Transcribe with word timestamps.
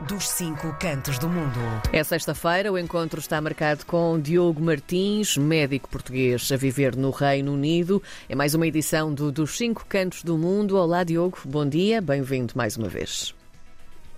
dos 0.00 0.28
cinco 0.28 0.76
cantos 0.80 1.18
do 1.18 1.28
mundo. 1.28 1.60
É 1.92 2.02
sexta-feira, 2.02 2.72
o 2.72 2.78
encontro 2.78 3.20
está 3.20 3.40
marcado 3.40 3.86
com 3.86 4.20
Diogo 4.20 4.60
Martins, 4.60 5.36
médico 5.36 5.88
português 5.88 6.50
a 6.52 6.56
viver 6.56 6.96
no 6.96 7.10
Reino 7.10 7.52
Unido. 7.52 8.02
É 8.28 8.34
mais 8.34 8.54
uma 8.54 8.66
edição 8.66 9.12
do 9.14 9.30
Dos 9.30 9.56
Cinco 9.56 9.86
Cantos 9.88 10.22
do 10.22 10.36
Mundo. 10.36 10.76
Olá, 10.76 11.04
Diogo, 11.04 11.38
bom 11.44 11.66
dia, 11.66 12.00
bem-vindo 12.00 12.52
mais 12.56 12.76
uma 12.76 12.88
vez. 12.88 13.34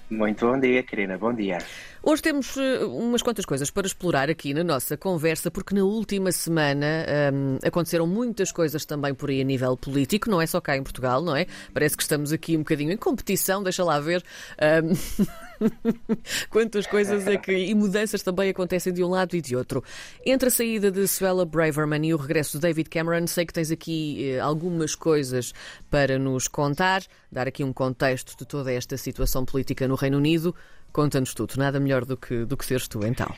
Muito 0.09 0.47
bom 0.47 0.59
dia, 0.59 0.83
Karina, 0.85 1.19
bom 1.19 1.33
dia. 1.33 1.59
Hoje 2.03 2.23
temos 2.23 2.57
uh, 2.57 2.89
umas 2.89 3.23
quantas 3.23 3.45
coisas 3.45 3.71
para 3.71 3.87
explorar 3.87 4.31
aqui 4.31 4.55
na 4.55 4.63
nossa 4.63 4.97
conversa, 4.97 5.51
porque 5.51 5.75
na 5.75 5.83
última 5.83 6.31
semana 6.31 7.05
um, 7.35 7.59
aconteceram 7.67 8.07
muitas 8.07 8.53
coisas 8.53 8.85
também 8.85 9.13
por 9.13 9.29
aí 9.29 9.41
a 9.41 9.45
nível 9.45 9.77
político, 9.77 10.31
não 10.31 10.41
é 10.41 10.47
só 10.47 10.61
cá 10.61 10.77
em 10.77 10.83
Portugal, 10.83 11.21
não 11.23 11.37
é? 11.37 11.47
Parece 11.75 11.97
que 11.97 12.03
estamos 12.03 12.33
aqui 12.33 12.57
um 12.57 12.61
bocadinho 12.61 12.93
em 12.93 12.97
competição, 12.97 13.63
deixa 13.63 13.83
lá 13.83 13.99
ver. 13.99 14.23
Um... 14.63 15.37
Quantas 16.51 16.87
coisas 16.87 17.27
é 17.27 17.37
que. 17.37 17.53
e 17.53 17.75
mudanças 17.75 18.23
também 18.23 18.51
acontecem 18.51 18.93
de 18.93 19.03
um 19.03 19.09
lado 19.09 19.35
e 19.37 19.41
de 19.41 19.57
outro. 19.57 19.83
Entre 20.25 20.49
a 20.49 20.51
saída 20.51 20.91
de 20.91 21.07
Suella 21.07 21.45
Braverman 21.45 22.07
e 22.07 22.15
o 22.15 22.17
regresso 22.17 22.59
de 22.59 22.63
David 22.63 22.89
Cameron, 22.89 23.27
sei 23.27 23.47
que 23.47 23.53
tens 23.53 23.71
aqui 23.71 24.31
eh, 24.31 24.41
algumas 24.41 24.95
coisas 24.95 25.53
para 25.91 26.19
nos 26.19 26.49
contar, 26.49 27.03
dar 27.31 27.49
aqui 27.49 27.65
um 27.65 27.73
contexto 27.73 28.37
de 28.37 28.45
toda 28.45 28.73
esta 28.73 28.97
situação 28.97 29.45
política 29.45 29.87
no 29.89 29.95
Reino 29.95 30.19
Unido. 30.19 30.55
Conta-nos 30.93 31.35
tudo, 31.35 31.55
nada 31.57 31.79
melhor 31.79 32.05
do 32.05 32.17
que, 32.17 32.45
do 32.45 32.57
que 32.57 32.65
seres 32.65 32.89
tu, 32.89 33.05
então. 33.05 33.35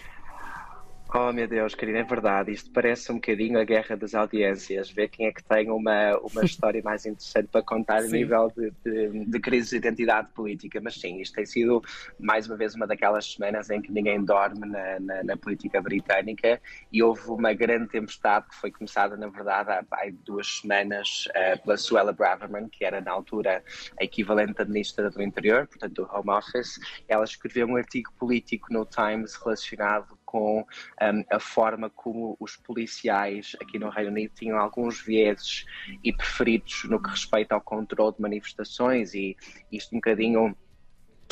Oh 1.11 1.33
meu 1.33 1.49
Deus, 1.49 1.75
querida, 1.75 2.01
é 2.01 2.05
verdade. 2.05 2.53
Isto 2.53 2.71
parece 2.71 3.11
um 3.11 3.15
bocadinho 3.15 3.59
a 3.59 3.65
guerra 3.65 3.97
das 3.97 4.15
audiências. 4.15 4.91
Ver 4.91 5.09
quem 5.09 5.27
é 5.27 5.33
que 5.33 5.43
tem 5.43 5.71
uma, 5.71 6.19
uma 6.19 6.45
história 6.45 6.83
mais 6.83 7.07
interessante 7.07 7.49
para 7.49 7.63
contar 7.63 8.03
sim. 8.03 8.09
a 8.09 8.11
nível 8.11 8.53
de, 8.55 8.71
de, 8.85 9.25
de, 9.25 9.41
crise 9.41 9.71
de 9.71 9.77
identidade 9.77 10.29
política. 10.35 10.79
Mas 10.83 11.01
sim, 11.01 11.19
isto 11.19 11.35
tem 11.35 11.47
sido 11.47 11.83
mais 12.19 12.47
uma 12.47 12.57
vez 12.59 12.75
uma 12.75 12.87
daquelas 12.87 13.33
semanas 13.33 13.71
em 13.71 13.81
que 13.81 13.91
ninguém 13.91 14.23
dorme 14.23 14.69
na, 14.69 15.01
na, 15.01 15.25
na 15.25 15.37
política 15.39 15.81
britânica 15.81 16.61
e 16.93 17.03
houve 17.03 17.27
uma 17.31 17.55
grande 17.55 17.89
tempestade 17.89 18.47
que 18.51 18.57
foi 18.57 18.71
começada, 18.71 19.17
na 19.17 19.29
verdade, 19.29 19.71
há, 19.71 19.85
há 19.91 20.11
duas 20.27 20.59
semanas 20.59 21.27
uh, 21.29 21.63
pela 21.63 21.79
Suella 21.79 22.13
Braverman, 22.13 22.69
que 22.69 22.85
era 22.85 23.01
na 23.01 23.13
altura 23.13 23.65
a 23.99 24.05
equivalente 24.05 24.53
da 24.53 24.65
Ministra 24.67 25.09
do 25.09 25.23
Interior, 25.23 25.67
portanto 25.69 25.95
do 25.95 26.11
Home 26.13 26.33
Office. 26.33 26.79
Ela 27.09 27.25
escreveu 27.25 27.67
um 27.67 27.77
artigo 27.77 28.13
político 28.19 28.71
no 28.71 28.85
Times 28.85 29.35
relacionado 29.37 30.18
com 30.29 30.61
um, 30.61 31.25
a 31.31 31.41
forma 31.41 31.89
como 31.89 32.37
os 32.39 32.55
policiais 32.55 33.57
aqui 33.63 33.79
no 33.79 33.89
Reino 33.89 34.11
Unido 34.11 34.35
tinham 34.35 34.59
alguns 34.59 35.01
vieses 35.01 35.65
e 36.05 36.13
preferidos 36.13 36.85
no 36.85 37.03
que 37.03 37.09
respeita 37.09 37.55
ao 37.55 37.63
controle 37.63 38.15
de 38.15 38.21
manifestações 38.21 39.15
e 39.15 39.35
isto 39.73 39.95
um 39.95 39.99
bocadinho 39.99 40.55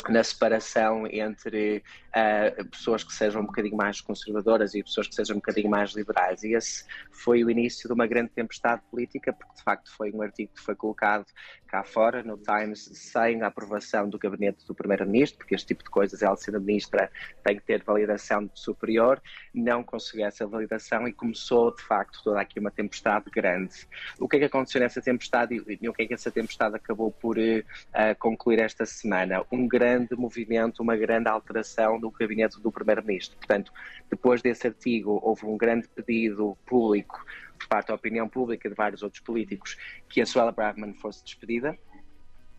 na 0.09 0.23
separação 0.23 1.07
entre 1.07 1.83
uh, 2.15 2.65
pessoas 2.69 3.03
que 3.03 3.11
sejam 3.13 3.41
um 3.41 3.45
bocadinho 3.45 3.75
mais 3.75 3.99
conservadoras 3.99 4.73
e 4.73 4.83
pessoas 4.83 5.07
que 5.07 5.15
sejam 5.15 5.35
um 5.35 5.39
bocadinho 5.39 5.69
mais 5.69 5.91
liberais. 5.91 6.43
E 6.43 6.53
esse 6.53 6.85
foi 7.11 7.43
o 7.43 7.49
início 7.49 7.87
de 7.87 7.93
uma 7.93 8.07
grande 8.07 8.29
tempestade 8.29 8.81
política, 8.89 9.33
porque 9.33 9.55
de 9.55 9.63
facto 9.63 9.91
foi 9.95 10.11
um 10.11 10.21
artigo 10.21 10.51
que 10.55 10.61
foi 10.61 10.75
colocado 10.75 11.25
cá 11.67 11.83
fora, 11.83 12.23
no 12.23 12.37
Times, 12.37 12.89
sem 12.93 13.41
a 13.41 13.47
aprovação 13.47 14.07
do 14.07 14.17
gabinete 14.17 14.65
do 14.65 14.73
Primeiro-Ministro, 14.73 15.39
porque 15.39 15.55
este 15.55 15.67
tipo 15.67 15.83
de 15.83 15.89
coisas, 15.89 16.21
ela 16.21 16.37
sendo 16.37 16.61
ministra, 16.61 17.11
tem 17.43 17.57
que 17.57 17.63
ter 17.63 17.83
validação 17.83 18.49
superior, 18.53 19.21
não 19.53 19.83
conseguiu 19.83 20.25
essa 20.25 20.47
validação 20.47 21.07
e 21.07 21.11
começou 21.11 21.75
de 21.75 21.83
facto 21.83 22.21
toda 22.23 22.39
aqui 22.39 22.59
uma 22.59 22.71
tempestade 22.71 23.29
grande. 23.29 23.75
O 24.17 24.29
que 24.29 24.37
é 24.37 24.39
que 24.39 24.45
aconteceu 24.45 24.79
nessa 24.79 25.01
tempestade 25.01 25.61
e 25.67 25.89
o 25.89 25.93
que 25.93 26.03
é 26.03 26.07
que 26.07 26.13
essa 26.13 26.31
tempestade 26.31 26.77
acabou 26.77 27.11
por 27.11 27.37
uh, 27.37 27.63
concluir 28.17 28.59
esta 28.59 28.85
semana? 28.85 29.43
Um 29.51 29.67
grande 29.67 29.86
grande 29.87 30.15
movimento, 30.15 30.81
uma 30.81 30.97
grande 30.97 31.29
alteração 31.29 31.99
do 31.99 32.11
gabinete 32.11 32.59
do 32.61 32.71
Primeiro-Ministro. 32.71 33.37
Portanto, 33.37 33.71
depois 34.09 34.41
desse 34.41 34.67
artigo, 34.67 35.19
houve 35.23 35.45
um 35.45 35.57
grande 35.57 35.87
pedido 35.87 36.57
público 36.65 37.25
por 37.57 37.67
parte 37.67 37.87
da 37.87 37.95
opinião 37.95 38.27
pública 38.27 38.69
de 38.69 38.75
vários 38.75 39.01
outros 39.01 39.21
políticos 39.21 39.77
que 40.09 40.21
a 40.21 40.25
Suella 40.25 40.51
Braverman 40.51 40.93
fosse 40.95 41.23
despedida 41.23 41.77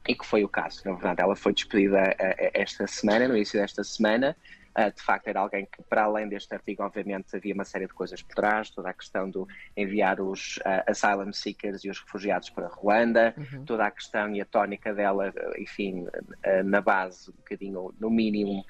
e 0.08 0.14
que 0.14 0.26
foi 0.26 0.42
o 0.42 0.48
caso. 0.48 0.82
Na 0.86 0.92
verdade, 0.92 1.20
ela 1.20 1.36
foi 1.36 1.53
despedida 1.53 1.98
eh, 1.98 2.16
eh, 2.19 2.50
esta 2.54 2.86
semana, 2.86 3.28
no 3.28 3.36
início 3.36 3.60
desta 3.60 3.84
semana, 3.84 4.34
de 4.94 5.03
facto, 5.03 5.28
era 5.28 5.41
alguém 5.41 5.66
que, 5.66 5.83
para 5.83 6.05
além 6.05 6.28
deste 6.28 6.55
artigo, 6.55 6.83
obviamente, 6.83 7.34
havia 7.34 7.55
uma 7.55 7.65
série 7.65 7.87
de 7.87 7.94
coisas 7.94 8.22
por 8.22 8.34
trás, 8.34 8.71
toda 8.71 8.91
a 8.91 8.94
questão 8.94 9.28
do 9.28 9.47
enviar 9.77 10.21
os 10.21 10.59
uh, 10.59 10.84
asylum 10.87 11.33
seekers 11.33 11.84
e 11.84 11.91
os 11.91 12.00
refugiados 12.00 12.50
para 12.50 12.69
Ruanda, 12.69 13.34
uhum. 13.37 13.65
toda 13.65 13.87
a 13.87 13.91
questão 13.91 14.34
e 14.34 14.41
a 14.41 14.44
tónica 14.44 14.94
dela, 14.94 15.33
enfim, 15.59 16.05
uh, 16.05 16.65
na 16.65 16.81
base, 16.81 17.31
um 17.31 17.34
bocadinho, 17.34 17.94
no 17.99 18.11
mínimo, 18.11 18.65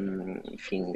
um, 0.00 0.40
enfim, 0.52 0.92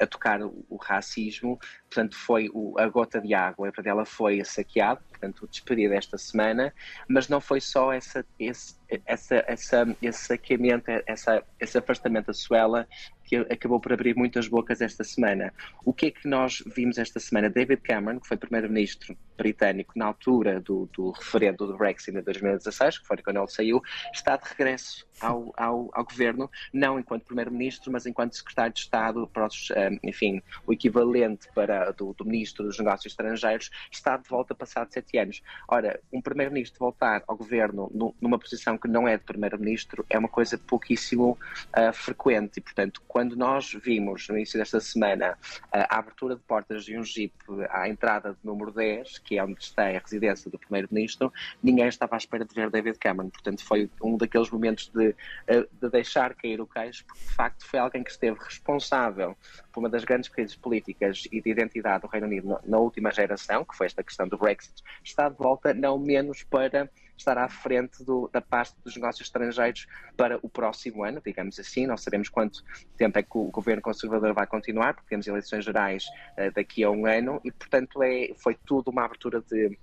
a 0.00 0.06
tocar 0.06 0.42
o, 0.42 0.64
o, 0.68 0.76
racismo. 0.76 1.58
Portanto, 1.88 2.16
foi 2.16 2.50
o, 2.52 2.78
a 2.78 2.88
gota 2.88 3.20
de 3.20 3.34
água, 3.34 3.70
para 3.72 3.88
ela 3.88 4.04
foi 4.04 4.44
saqueado, 4.44 5.00
portanto, 5.24 5.48
despedida 5.50 5.94
esta 5.94 6.18
semana, 6.18 6.72
mas 7.08 7.28
não 7.28 7.40
foi 7.40 7.60
só 7.60 7.92
essa, 7.92 8.24
esse, 8.38 8.76
essa, 9.06 9.44
essa, 9.46 9.96
esse 10.02 10.26
saqueamento, 10.26 10.90
essa, 11.06 11.42
esse 11.58 11.78
afastamento 11.78 12.26
da 12.26 12.34
Suela 12.34 12.86
que 13.24 13.36
acabou 13.36 13.80
por 13.80 13.92
abrir 13.92 14.14
muitas 14.14 14.46
bocas 14.46 14.80
esta 14.80 15.02
semana. 15.02 15.52
O 15.84 15.92
que 15.92 16.06
é 16.06 16.10
que 16.10 16.28
nós 16.28 16.62
vimos 16.76 16.98
esta 16.98 17.18
semana? 17.18 17.48
David 17.48 17.80
Cameron, 17.82 18.20
que 18.20 18.28
foi 18.28 18.36
primeiro-ministro 18.36 19.16
britânico 19.36 19.92
na 19.96 20.06
altura 20.06 20.60
do, 20.60 20.88
do 20.92 21.10
referendo 21.10 21.66
do 21.66 21.76
Brexit 21.76 22.12
de 22.12 22.22
2016, 22.22 22.98
que 22.98 23.06
foi 23.06 23.16
quando 23.18 23.38
ele 23.38 23.48
saiu, 23.48 23.82
está 24.12 24.36
de 24.36 24.48
regresso 24.48 25.06
ao, 25.20 25.52
ao, 25.56 25.90
ao 25.92 26.04
governo, 26.04 26.50
não 26.72 26.98
enquanto 26.98 27.24
primeiro-ministro, 27.24 27.90
mas 27.90 28.06
enquanto 28.06 28.36
secretário 28.36 28.72
de 28.72 28.80
Estado 28.80 29.26
para 29.28 29.46
os, 29.46 29.70
um, 29.70 29.98
enfim, 30.02 30.42
o 30.66 30.72
equivalente 30.72 31.48
para 31.54 31.90
do, 31.92 32.12
do, 32.14 32.24
ministro 32.24 32.64
dos 32.64 32.78
Negócios 32.78 33.12
Estrangeiros, 33.12 33.70
está 33.90 34.16
de 34.16 34.28
volta 34.28 34.54
passado 34.54 34.92
sete 34.92 35.18
anos. 35.18 35.42
Ora, 35.68 36.00
um 36.12 36.20
primeiro-ministro 36.20 36.78
voltar 36.78 37.22
ao 37.26 37.36
governo 37.36 37.90
numa 38.20 38.38
posição 38.38 38.76
que 38.76 38.88
não 38.88 39.06
é 39.06 39.16
de 39.16 39.24
primeiro-ministro 39.24 40.04
é 40.10 40.18
uma 40.18 40.28
coisa 40.28 40.58
pouquíssimo 40.58 41.38
uh, 41.76 41.92
frequente 41.92 42.58
e, 42.58 42.60
portanto, 42.60 43.02
quando 43.06 43.36
nós 43.36 43.72
vimos 43.72 44.28
no 44.28 44.36
início 44.36 44.58
desta 44.58 44.80
semana 44.80 45.38
uh, 45.66 45.86
a 45.88 45.98
abertura 45.98 46.36
de 46.36 46.42
portas 46.42 46.84
de 46.84 46.98
um 46.98 47.04
jeep 47.04 47.34
à 47.70 47.88
entrada 47.88 48.32
de 48.32 48.38
número 48.44 48.72
10, 48.72 49.18
que 49.24 49.38
é 49.38 49.44
onde 49.44 49.60
está 49.60 49.84
a 49.88 49.98
residência 49.98 50.50
do 50.50 50.58
Primeiro-Ministro, 50.58 51.32
ninguém 51.62 51.88
estava 51.88 52.14
à 52.14 52.18
espera 52.18 52.44
de 52.44 52.54
ver 52.54 52.70
David 52.70 52.98
Cameron. 52.98 53.30
Portanto, 53.30 53.64
foi 53.64 53.90
um 54.02 54.16
daqueles 54.16 54.50
momentos 54.50 54.88
de, 54.94 55.14
eh, 55.46 55.66
de 55.80 55.90
deixar 55.90 56.34
cair 56.34 56.60
o 56.60 56.66
queixo, 56.66 57.04
porque 57.06 57.24
de 57.24 57.34
facto 57.34 57.66
foi 57.66 57.78
alguém 57.78 58.04
que 58.04 58.10
esteve 58.10 58.38
responsável 58.38 59.36
por 59.72 59.80
uma 59.80 59.88
das 59.88 60.04
grandes 60.04 60.28
crises 60.28 60.54
políticas 60.56 61.26
e 61.32 61.40
de 61.40 61.50
identidade 61.50 62.02
do 62.02 62.08
Reino 62.08 62.26
Unido 62.26 62.58
na 62.64 62.78
última 62.78 63.10
geração, 63.10 63.64
que 63.64 63.76
foi 63.76 63.86
esta 63.86 64.02
questão 64.02 64.28
do 64.28 64.36
Brexit, 64.36 64.82
está 65.02 65.28
de 65.28 65.36
volta, 65.36 65.72
não 65.72 65.98
menos 65.98 66.42
para 66.42 66.90
estar 67.16 67.38
à 67.38 67.48
frente 67.48 68.04
do, 68.04 68.28
da 68.32 68.40
pasta 68.40 68.76
dos 68.84 68.94
negócios 68.94 69.26
estrangeiros 69.26 69.86
para 70.16 70.38
o 70.42 70.48
próximo 70.48 71.04
ano, 71.04 71.20
digamos 71.24 71.58
assim. 71.58 71.86
Não 71.86 71.96
sabemos 71.96 72.28
quanto 72.28 72.62
tempo 72.96 73.18
é 73.18 73.22
que 73.22 73.36
o 73.36 73.50
governo 73.50 73.82
conservador 73.82 74.34
vai 74.34 74.46
continuar, 74.46 74.94
porque 74.94 75.08
temos 75.08 75.26
eleições 75.26 75.64
gerais 75.64 76.04
uh, 76.38 76.52
daqui 76.54 76.84
a 76.84 76.90
um 76.90 77.06
ano 77.06 77.40
e, 77.44 77.50
portanto, 77.50 78.02
é, 78.02 78.32
foi 78.36 78.54
tudo 78.66 78.90
uma 78.90 79.04
abertura 79.04 79.40
de 79.40 79.78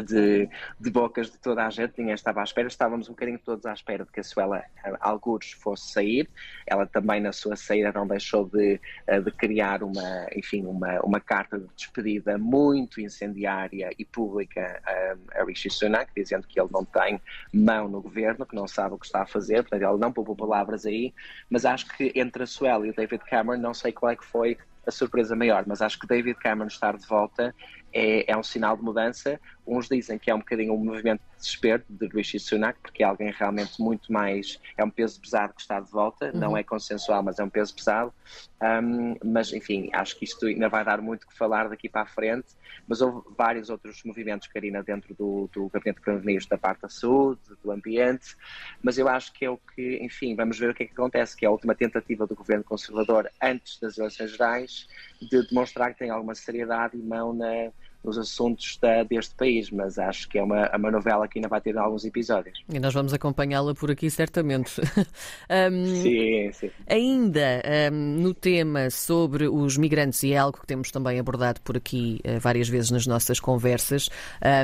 de, 0.00 0.48
de, 0.80 0.90
bocas 0.90 1.30
de 1.30 1.38
toda 1.38 1.66
a 1.66 1.70
gente, 1.70 1.94
ninguém 1.98 2.14
estava 2.14 2.40
à 2.40 2.44
espera, 2.44 2.68
estávamos 2.68 3.08
um 3.08 3.12
bocadinho 3.12 3.38
todos 3.38 3.66
à 3.66 3.72
espera 3.72 4.04
de 4.04 4.12
que 4.12 4.20
a 4.20 4.24
Suela 4.24 4.62
Algures 5.00 5.52
fosse 5.52 5.92
sair, 5.92 6.28
ela 6.66 6.86
também 6.86 7.20
na 7.20 7.32
sua 7.32 7.56
saída 7.56 7.92
não 7.92 8.06
deixou 8.06 8.44
de, 8.44 8.80
eh, 9.06 9.20
de 9.20 9.30
criar 9.32 9.82
uma, 9.82 10.26
enfim, 10.34 10.64
uma, 10.64 11.00
uma 11.00 11.20
carta 11.20 11.58
de 11.58 11.66
despedida 11.76 12.38
muito 12.38 13.00
incendiária 13.00 13.90
e 13.98 14.04
pública 14.04 14.80
a, 14.86 15.40
a 15.40 15.44
Rishi 15.44 15.70
Sunak, 15.70 16.10
dizendo 16.16 16.46
que 16.46 16.60
ele 16.60 16.70
não 16.72 16.84
tem 16.84 17.20
mão 17.52 17.88
no 17.88 18.00
governo, 18.00 18.46
que 18.46 18.54
não 18.54 18.66
sabe 18.66 18.94
o 18.94 18.98
que 18.98 19.06
está 19.06 19.22
a 19.22 19.26
fazer, 19.26 19.62
portanto 19.62 19.82
ele 19.82 19.98
não 19.98 20.12
poupou 20.12 20.36
palavras 20.36 20.86
aí, 20.86 21.12
mas 21.50 21.64
acho 21.64 21.86
que 21.96 22.12
entre 22.14 22.44
a 22.44 22.46
Suela 22.46 22.86
e 22.86 22.90
o 22.90 22.94
David 22.94 23.24
Cameron, 23.24 23.60
não 23.60 23.74
sei 23.74 23.92
qual 23.92 24.12
é 24.12 24.16
que 24.16 24.24
foi 24.24 24.56
a 24.86 24.90
surpresa 24.90 25.36
maior, 25.36 25.64
mas 25.66 25.80
acho 25.80 25.98
que 25.98 26.06
David 26.06 26.38
Cameron 26.38 26.66
estar 26.66 26.96
de 26.96 27.06
volta 27.06 27.54
é, 27.92 28.30
é 28.30 28.36
um 28.36 28.42
sinal 28.42 28.76
de 28.76 28.82
mudança. 28.82 29.40
Uns 29.66 29.88
dizem 29.88 30.18
que 30.18 30.30
é 30.30 30.34
um 30.34 30.38
bocadinho 30.38 30.74
um 30.74 30.84
movimento 30.84 31.20
de 31.20 31.36
desespero 31.36 31.84
de 31.88 32.06
Rishi 32.08 32.38
Sunak, 32.38 32.78
porque 32.80 33.02
é 33.02 33.06
alguém 33.06 33.30
realmente 33.30 33.80
muito 33.80 34.12
mais. 34.12 34.58
É 34.76 34.84
um 34.84 34.90
peso 34.90 35.20
pesado 35.20 35.54
que 35.54 35.60
está 35.60 35.78
de 35.78 35.90
volta, 35.90 36.32
uhum. 36.32 36.40
não 36.40 36.56
é 36.56 36.62
consensual, 36.62 37.22
mas 37.22 37.38
é 37.38 37.44
um 37.44 37.48
peso 37.48 37.74
pesado. 37.74 38.12
Um, 38.60 39.16
mas, 39.24 39.52
enfim, 39.52 39.90
acho 39.92 40.16
que 40.18 40.24
isto 40.24 40.46
ainda 40.46 40.68
vai 40.68 40.84
dar 40.84 41.00
muito 41.00 41.26
que 41.26 41.36
falar 41.36 41.68
daqui 41.68 41.88
para 41.88 42.02
a 42.02 42.06
frente. 42.06 42.48
Mas 42.88 43.00
houve 43.00 43.22
vários 43.36 43.70
outros 43.70 44.02
movimentos, 44.04 44.48
Karina, 44.48 44.82
dentro 44.82 45.14
do, 45.14 45.48
do 45.52 45.68
Gabinete 45.68 45.96
de 45.96 46.02
Primeiro-Ministro 46.02 46.50
da 46.50 46.58
parte 46.58 46.82
da 46.82 46.88
saúde, 46.88 47.40
do 47.62 47.70
ambiente. 47.70 48.36
Mas 48.82 48.98
eu 48.98 49.08
acho 49.08 49.32
que 49.32 49.44
é 49.44 49.50
o 49.50 49.58
que, 49.58 49.98
enfim, 50.02 50.34
vamos 50.34 50.58
ver 50.58 50.70
o 50.70 50.74
que 50.74 50.82
é 50.82 50.86
que 50.86 50.92
acontece, 50.92 51.36
que 51.36 51.44
é 51.44 51.48
a 51.48 51.52
última 51.52 51.74
tentativa 51.74 52.26
do 52.26 52.34
governo 52.34 52.64
conservador 52.64 53.30
antes 53.40 53.78
das 53.78 53.98
eleições 53.98 54.32
gerais 54.32 54.88
de 55.20 55.46
demonstrar 55.48 55.92
que 55.92 56.00
tem 56.00 56.10
alguma 56.10 56.34
seriedade 56.34 56.96
e 56.96 57.02
mão 57.02 57.32
na 57.32 57.70
nos 58.04 58.18
assuntos 58.18 58.78
da, 58.80 59.04
deste 59.04 59.34
país, 59.34 59.70
mas 59.70 59.98
acho 59.98 60.28
que 60.28 60.38
é 60.38 60.42
uma, 60.42 60.68
uma 60.76 60.90
novela 60.90 61.28
que 61.28 61.38
ainda 61.38 61.48
vai 61.48 61.60
ter 61.60 61.76
alguns 61.78 62.04
episódios. 62.04 62.62
E 62.68 62.78
nós 62.80 62.92
vamos 62.92 63.12
acompanhá-la 63.12 63.74
por 63.74 63.90
aqui, 63.90 64.10
certamente. 64.10 64.80
um, 65.70 66.02
sim, 66.02 66.50
sim. 66.52 66.70
Ainda 66.88 67.62
um, 67.92 68.20
no 68.20 68.34
tema 68.34 68.90
sobre 68.90 69.46
os 69.48 69.76
migrantes, 69.76 70.22
e 70.22 70.32
é 70.32 70.38
algo 70.38 70.58
que 70.58 70.66
temos 70.66 70.90
também 70.90 71.18
abordado 71.18 71.60
por 71.60 71.76
aqui 71.76 72.20
uh, 72.26 72.40
várias 72.40 72.68
vezes 72.68 72.90
nas 72.90 73.06
nossas 73.06 73.38
conversas, 73.38 74.08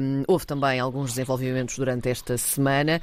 um, 0.02 0.24
houve 0.26 0.46
também 0.46 0.80
alguns 0.80 1.10
desenvolvimentos 1.10 1.78
durante 1.78 2.08
esta 2.08 2.36
semana. 2.36 3.00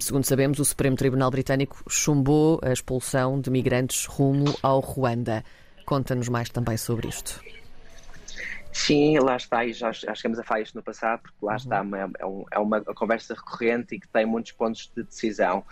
segundo 0.00 0.24
sabemos, 0.24 0.58
o 0.58 0.64
Supremo 0.64 0.96
Tribunal 0.96 1.30
Britânico 1.30 1.82
chumbou 1.88 2.60
a 2.62 2.72
expulsão 2.72 3.40
de 3.40 3.50
migrantes 3.50 4.06
rumo 4.06 4.54
ao 4.62 4.80
Ruanda. 4.80 5.44
Conta-nos 5.86 6.28
mais 6.28 6.48
também 6.48 6.76
sobre 6.76 7.08
isto. 7.08 7.40
Sim, 8.74 9.16
lá 9.20 9.36
está, 9.36 9.64
e 9.64 9.72
já, 9.72 9.92
já 9.92 10.12
chegamos 10.16 10.36
a 10.36 10.42
falar 10.42 10.62
isto 10.62 10.74
no 10.74 10.82
passado, 10.82 11.22
porque 11.22 11.46
lá 11.46 11.52
uhum. 11.52 11.56
está, 11.56 11.76
é, 11.78 12.22
é, 12.22 12.26
um, 12.26 12.44
é 12.50 12.58
uma 12.58 12.80
conversa 12.82 13.32
recorrente 13.32 13.94
e 13.94 14.00
que 14.00 14.08
tem 14.08 14.26
muitos 14.26 14.50
pontos 14.50 14.90
de 14.94 15.04
decisão. 15.04 15.64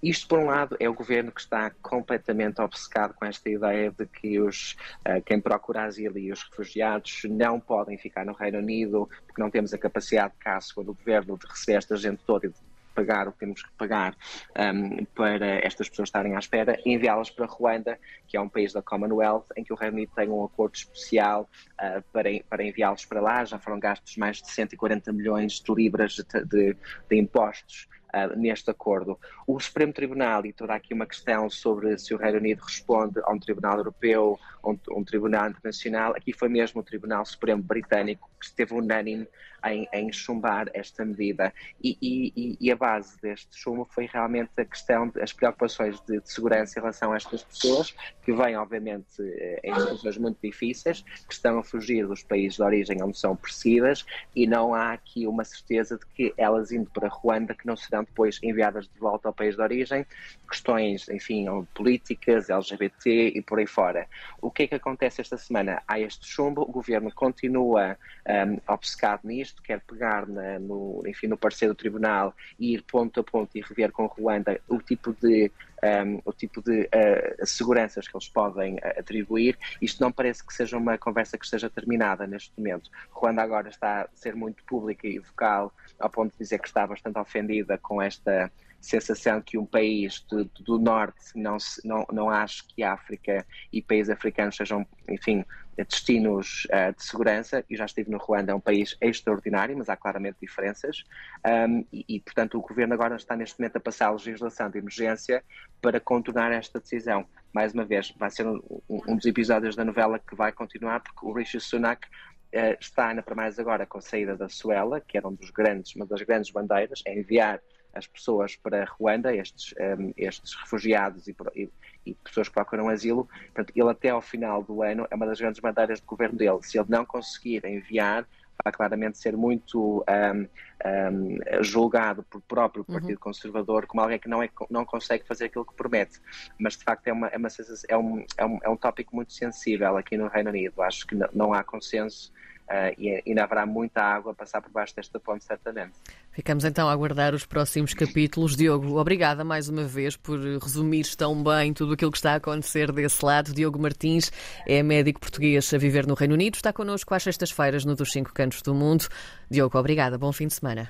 Isto, 0.00 0.28
por 0.28 0.38
um 0.38 0.46
lado, 0.46 0.76
é 0.78 0.88
o 0.88 0.94
governo 0.94 1.32
que 1.32 1.40
está 1.40 1.70
completamente 1.82 2.60
obcecado 2.60 3.12
com 3.14 3.24
esta 3.24 3.50
ideia 3.50 3.90
de 3.90 4.06
que 4.06 4.38
os, 4.38 4.76
uh, 5.00 5.20
quem 5.26 5.40
procura 5.40 5.82
asilo 5.82 6.16
e 6.16 6.30
os 6.30 6.44
refugiados 6.44 7.22
não 7.28 7.58
podem 7.58 7.98
ficar 7.98 8.24
no 8.24 8.32
Reino 8.32 8.58
Unido, 8.58 9.10
porque 9.26 9.42
não 9.42 9.50
temos 9.50 9.74
a 9.74 9.78
capacidade, 9.78 10.32
caso 10.38 10.68
segundo 10.68 10.92
o 10.92 10.94
governo, 10.94 11.36
de 11.36 11.44
receber 11.44 11.78
esta 11.78 11.96
gente 11.96 12.22
toda 12.24 12.46
e 12.46 12.50
de 12.50 12.67
pagar 12.98 13.28
o 13.28 13.32
que 13.32 13.38
temos 13.38 13.62
que 13.62 13.70
pagar 13.78 14.16
um, 14.58 15.04
para 15.14 15.64
estas 15.64 15.88
pessoas 15.88 16.08
estarem 16.08 16.34
à 16.34 16.38
espera 16.40 16.76
enviá-las 16.84 17.30
para 17.30 17.46
Ruanda, 17.46 17.96
que 18.26 18.36
é 18.36 18.40
um 18.40 18.48
país 18.48 18.72
da 18.72 18.82
Commonwealth, 18.82 19.46
em 19.56 19.62
que 19.62 19.72
o 19.72 19.76
Reino 19.76 19.94
Unido 19.94 20.10
tem 20.16 20.28
um 20.28 20.44
acordo 20.44 20.74
especial 20.74 21.48
uh, 21.80 22.02
para, 22.12 22.28
para 22.50 22.64
enviá-los 22.64 23.04
para 23.04 23.20
lá. 23.20 23.44
Já 23.44 23.56
foram 23.56 23.78
gastos 23.78 24.16
mais 24.16 24.42
de 24.42 24.50
140 24.50 25.12
milhões 25.12 25.60
de 25.60 25.72
libras 25.72 26.14
de, 26.14 26.24
de, 26.44 26.76
de 27.08 27.16
impostos 27.16 27.86
Uh, 28.08 28.34
neste 28.38 28.70
acordo. 28.70 29.20
O 29.46 29.60
Supremo 29.60 29.92
Tribunal, 29.92 30.46
e 30.46 30.52
toda 30.54 30.72
aqui 30.72 30.94
uma 30.94 31.04
questão 31.04 31.50
sobre 31.50 31.98
se 31.98 32.14
o 32.14 32.16
Reino 32.16 32.38
Unido 32.38 32.60
responde 32.60 33.20
a 33.22 33.30
um 33.30 33.38
Tribunal 33.38 33.76
Europeu 33.76 34.40
um, 34.64 34.78
um, 34.90 35.04
Tribunal 35.04 35.50
Internacional, 35.50 36.14
aqui 36.14 36.32
foi 36.32 36.48
mesmo 36.48 36.80
o 36.80 36.84
Tribunal 36.84 37.24
Supremo 37.24 37.62
Britânico 37.62 38.28
que 38.38 38.46
esteve 38.46 38.74
unânime 38.74 39.26
em, 39.64 39.88
em 39.92 40.12
chumbar 40.12 40.70
esta 40.72 41.04
medida. 41.04 41.52
E, 41.82 41.98
e, 42.00 42.56
e, 42.60 42.70
a 42.70 42.76
base 42.76 43.20
deste 43.20 43.56
chumbo 43.56 43.86
foi 43.90 44.06
realmente 44.06 44.50
a 44.56 44.64
questão 44.64 45.08
das 45.08 45.32
preocupações 45.32 46.00
de, 46.02 46.20
de, 46.20 46.32
segurança 46.32 46.78
em 46.78 46.82
relação 46.82 47.12
a 47.12 47.16
estas 47.16 47.42
pessoas, 47.42 47.94
que 48.22 48.32
vêm, 48.32 48.56
obviamente, 48.56 49.20
eh, 49.20 49.60
em 49.64 49.74
situações 49.74 50.18
muito 50.18 50.38
difíceis, 50.42 51.02
que 51.26 51.32
estão 51.32 51.58
a 51.58 51.64
fugir 51.64 52.06
dos 52.06 52.22
países 52.22 52.56
de 52.56 52.62
origem 52.62 53.02
onde 53.02 53.18
são 53.18 53.34
perseguidas, 53.34 54.06
e 54.34 54.46
não 54.46 54.74
há 54.74 54.92
aqui 54.92 55.26
uma 55.26 55.44
certeza 55.44 55.98
de 55.98 56.06
que 56.06 56.32
elas 56.36 56.70
indo 56.70 56.90
para 56.90 57.08
Ruanda, 57.08 57.54
que 57.54 57.66
não 57.66 57.76
serão 57.76 58.04
depois 58.04 58.38
enviadas 58.42 58.88
de 58.88 58.98
volta 58.98 59.28
ao 59.28 59.34
país 59.34 59.56
de 59.56 59.62
origem, 59.62 60.06
questões, 60.48 61.08
enfim, 61.08 61.46
políticas, 61.74 62.48
LGBT 62.48 63.32
e 63.34 63.42
por 63.42 63.58
aí 63.58 63.66
fora. 63.66 64.06
Que 64.50 64.64
é 64.64 64.66
que 64.66 64.74
acontece 64.74 65.20
esta 65.20 65.36
semana? 65.36 65.82
Há 65.86 65.98
este 66.00 66.26
chumbo, 66.26 66.62
o 66.62 66.66
governo 66.66 67.12
continua 67.12 67.96
um, 68.26 68.72
obcecado 68.72 69.20
nisto, 69.24 69.62
quer 69.62 69.80
pegar 69.80 70.26
na, 70.26 70.58
no, 70.58 71.02
enfim, 71.06 71.26
no 71.26 71.36
parecer 71.36 71.68
do 71.68 71.74
tribunal 71.74 72.34
e 72.58 72.74
ir 72.74 72.82
ponto 72.82 73.20
a 73.20 73.24
ponto 73.24 73.56
e 73.56 73.60
rever 73.60 73.90
com 73.92 74.06
Ruanda 74.06 74.60
o 74.68 74.78
tipo 74.78 75.12
de 75.20 75.50
um, 75.82 76.20
o 76.24 76.32
tipo 76.32 76.62
de 76.62 76.82
uh, 76.82 77.46
seguranças 77.46 78.08
que 78.08 78.16
eles 78.16 78.28
podem 78.28 78.74
uh, 78.76 78.98
atribuir. 78.98 79.58
Isto 79.80 80.02
não 80.02 80.10
parece 80.10 80.44
que 80.44 80.52
seja 80.52 80.76
uma 80.76 80.98
conversa 80.98 81.38
que 81.38 81.44
esteja 81.44 81.70
terminada 81.70 82.26
neste 82.26 82.52
momento. 82.58 82.90
Ruanda 83.10 83.42
agora 83.42 83.68
está 83.68 84.02
a 84.02 84.08
ser 84.14 84.34
muito 84.34 84.62
pública 84.64 85.06
e 85.06 85.18
vocal, 85.18 85.72
ao 85.98 86.10
ponto 86.10 86.32
de 86.32 86.38
dizer 86.38 86.58
que 86.58 86.68
está 86.68 86.86
bastante 86.86 87.18
ofendida 87.18 87.78
com 87.78 88.02
esta 88.02 88.50
sensação 88.80 89.40
que 89.40 89.58
um 89.58 89.66
país 89.66 90.20
do, 90.30 90.44
do 90.60 90.78
norte 90.78 91.32
não, 91.34 91.56
não, 91.84 92.06
não 92.12 92.30
acha 92.30 92.62
que 92.68 92.82
a 92.82 92.92
África 92.92 93.44
e 93.72 93.82
países 93.82 94.10
africanos 94.10 94.56
sejam, 94.56 94.86
enfim, 95.08 95.44
destinos 95.84 96.66
uh, 96.66 96.94
de 96.94 97.04
segurança. 97.04 97.64
Eu 97.68 97.76
já 97.76 97.84
estive 97.84 98.10
no 98.10 98.18
Ruanda, 98.18 98.52
é 98.52 98.54
um 98.54 98.60
país 98.60 98.96
extraordinário, 99.00 99.76
mas 99.76 99.88
há 99.88 99.96
claramente 99.96 100.38
diferenças. 100.40 101.04
Um, 101.46 101.84
e, 101.92 102.04
e, 102.08 102.20
portanto, 102.20 102.58
o 102.58 102.60
governo 102.60 102.94
agora 102.94 103.16
está 103.16 103.36
neste 103.36 103.58
momento 103.58 103.76
a 103.76 103.80
passar 103.80 104.08
a 104.08 104.12
legislação 104.12 104.70
de 104.70 104.78
emergência 104.78 105.44
para 105.80 106.00
contornar 106.00 106.52
esta 106.52 106.80
decisão. 106.80 107.26
Mais 107.52 107.72
uma 107.72 107.84
vez, 107.84 108.12
vai 108.16 108.30
ser 108.30 108.46
um, 108.46 108.60
um 108.88 109.16
dos 109.16 109.26
episódios 109.26 109.76
da 109.76 109.84
novela 109.84 110.18
que 110.18 110.34
vai 110.34 110.52
continuar, 110.52 111.00
porque 111.00 111.24
o 111.24 111.32
Rishi 111.32 111.60
Sunak 111.60 112.06
uh, 112.06 112.76
está, 112.80 113.08
ainda 113.08 113.22
para 113.22 113.34
mais 113.34 113.58
agora, 113.58 113.86
com 113.86 113.98
a 113.98 114.02
saída 114.02 114.36
da 114.36 114.48
Suela, 114.48 115.00
que 115.00 115.16
era 115.16 115.28
um 115.28 115.34
dos 115.34 115.50
grandes, 115.50 115.94
uma 115.94 116.06
das 116.06 116.22
grandes 116.22 116.50
bandeiras, 116.50 117.02
é 117.06 117.18
enviar 117.18 117.60
as 117.94 118.06
pessoas 118.06 118.56
para 118.56 118.84
Ruanda, 118.84 119.34
estes, 119.34 119.74
um, 119.78 120.12
estes 120.16 120.54
refugiados 120.54 121.26
e, 121.28 121.36
e, 121.54 121.70
e, 122.06 122.14
pessoas 122.14 122.48
que 122.48 122.54
procuram 122.54 122.88
asilo. 122.88 123.28
Portanto, 123.54 123.72
ele 123.74 123.90
até 123.90 124.10
ao 124.10 124.22
final 124.22 124.62
do 124.62 124.82
ano 124.82 125.06
é 125.10 125.14
uma 125.14 125.26
das 125.26 125.40
grandes 125.40 125.60
bandeiras 125.60 126.00
do 126.00 126.06
governo 126.06 126.38
dele. 126.38 126.58
Se 126.62 126.78
ele 126.78 126.86
não 126.88 127.04
conseguir 127.04 127.64
enviar, 127.64 128.26
vai 128.62 128.72
claramente 128.72 129.18
ser 129.18 129.36
muito 129.36 130.04
um, 130.08 130.48
um, 130.84 131.62
julgado 131.62 132.22
por 132.24 132.40
próprio 132.42 132.84
uhum. 132.86 132.94
Partido 132.94 133.14
uhum. 133.14 133.20
Conservador 133.20 133.86
como 133.86 134.02
alguém 134.02 134.18
que 134.18 134.28
não, 134.28 134.42
é, 134.42 134.50
não 134.70 134.84
consegue 134.84 135.24
fazer 135.26 135.46
aquilo 135.46 135.64
que 135.64 135.74
promete. 135.74 136.20
Mas, 136.58 136.76
de 136.76 136.84
facto, 136.84 137.06
é, 137.06 137.12
uma, 137.12 137.28
é, 137.28 137.36
uma, 137.36 137.48
é, 137.88 137.96
um, 137.96 138.24
é, 138.36 138.46
um, 138.46 138.58
é 138.64 138.68
um 138.68 138.76
tópico 138.76 139.14
muito 139.14 139.32
sensível 139.32 139.96
aqui 139.96 140.16
no 140.16 140.28
Reino 140.28 140.50
Unido. 140.50 140.82
Acho 140.82 141.06
que 141.06 141.14
não, 141.14 141.28
não 141.32 141.54
há 141.54 141.62
consenso 141.62 142.32
uh, 142.68 142.94
e 142.98 143.22
ainda 143.26 143.44
haverá 143.44 143.66
muita 143.66 144.02
água 144.02 144.32
a 144.32 144.34
passar 144.34 144.60
por 144.60 144.70
baixo 144.70 144.94
desta 144.94 145.18
ponte, 145.18 145.44
certamente. 145.44 145.92
Ficamos 146.30 146.64
então 146.64 146.88
a 146.88 146.92
aguardar 146.92 147.34
os 147.34 147.44
próximos 147.44 147.94
capítulos. 147.94 148.54
Diogo, 148.54 148.98
obrigada 149.00 149.42
mais 149.42 149.68
uma 149.68 149.84
vez 149.84 150.16
por 150.16 150.38
resumir 150.38 151.04
tão 151.16 151.42
bem 151.42 151.72
tudo 151.72 151.94
aquilo 151.94 152.12
que 152.12 152.18
está 152.18 152.34
a 152.34 152.36
acontecer 152.36 152.92
desse 152.92 153.24
lado. 153.24 153.52
Diogo 153.52 153.78
Martins 153.78 154.30
é 154.66 154.82
médico 154.82 155.18
português 155.18 155.72
a 155.74 155.78
viver 155.78 156.06
no 156.06 156.14
Reino 156.14 156.34
Unido. 156.34 156.54
Está 156.54 156.72
connosco 156.72 157.12
às 157.14 157.24
sextas-feiras 157.24 157.84
no 157.84 157.96
Dos 157.96 158.12
Cinco 158.12 158.32
Cantos 158.32 158.62
do 158.62 158.74
Mundo. 158.74 159.08
Diogo, 159.50 159.76
obrigada. 159.78 160.16
Bom 160.16 160.32
fim 160.32 160.46
de 160.46 160.54
semana. 160.54 160.86